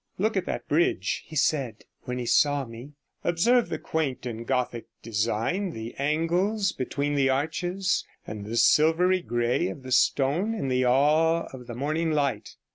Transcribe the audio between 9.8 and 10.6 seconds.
the stone